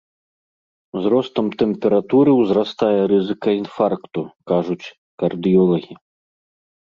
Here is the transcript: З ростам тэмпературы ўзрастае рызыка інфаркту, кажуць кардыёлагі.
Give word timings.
З 1.01 1.09
ростам 1.13 1.45
тэмпературы 1.61 2.31
ўзрастае 2.41 2.97
рызыка 3.11 3.49
інфаркту, 3.61 4.21
кажуць 4.53 4.91
кардыёлагі. 5.25 5.93